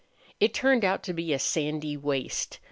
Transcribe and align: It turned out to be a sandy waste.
It 0.39 0.55
turned 0.55 0.83
out 0.83 1.03
to 1.03 1.13
be 1.13 1.31
a 1.31 1.37
sandy 1.37 1.95
waste. 1.95 2.57